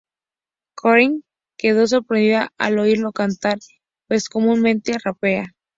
Carey 0.75 1.23
quedó 1.59 1.85
sorprendida 1.85 2.51
al 2.57 2.79
oírlo 2.79 3.11
cantar, 3.11 3.59
pues 4.07 4.29
comúnmente 4.29 4.97
rapea. 4.97 5.53